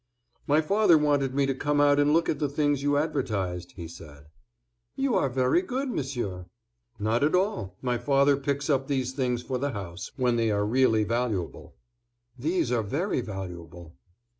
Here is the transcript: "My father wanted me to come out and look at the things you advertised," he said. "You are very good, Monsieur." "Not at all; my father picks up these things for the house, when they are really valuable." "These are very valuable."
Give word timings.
"My 0.47 0.61
father 0.61 0.97
wanted 0.97 1.35
me 1.35 1.45
to 1.45 1.53
come 1.53 1.79
out 1.79 1.99
and 1.99 2.11
look 2.11 2.27
at 2.27 2.39
the 2.39 2.49
things 2.49 2.81
you 2.81 2.97
advertised," 2.97 3.73
he 3.73 3.87
said. 3.87 4.29
"You 4.95 5.13
are 5.13 5.29
very 5.29 5.61
good, 5.61 5.91
Monsieur." 5.91 6.47
"Not 6.97 7.23
at 7.23 7.35
all; 7.35 7.75
my 7.83 7.99
father 7.99 8.35
picks 8.35 8.67
up 8.67 8.87
these 8.87 9.13
things 9.13 9.43
for 9.43 9.59
the 9.59 9.73
house, 9.73 10.11
when 10.17 10.37
they 10.37 10.49
are 10.49 10.65
really 10.65 11.03
valuable." 11.03 11.75
"These 12.35 12.71
are 12.71 12.81
very 12.81 13.21
valuable." 13.21 13.93